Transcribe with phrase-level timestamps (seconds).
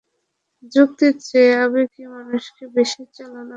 [0.73, 3.49] যুক্তির চেয়ে আবেগই মানুষকে বেশি চালনা করে।